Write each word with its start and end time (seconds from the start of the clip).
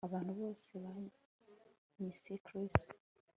Abantu 0.07 0.31
bose 0.41 0.69
banyise 1.99 2.33
Chris 2.45 2.75